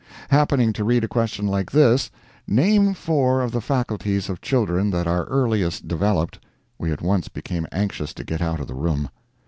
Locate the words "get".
8.23-8.41